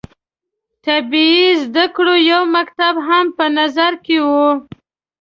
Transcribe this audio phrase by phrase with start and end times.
[0.85, 1.31] طبي
[1.63, 4.49] زده کړو یو مکتب هم په نظر کې وو.